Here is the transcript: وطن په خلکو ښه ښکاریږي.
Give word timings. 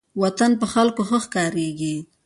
وطن 0.21 0.51
په 0.61 0.65
خلکو 0.73 1.01
ښه 1.09 1.17
ښکاریږي. 1.25 1.95